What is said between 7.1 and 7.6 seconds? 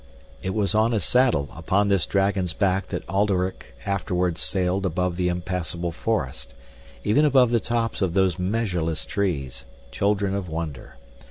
above the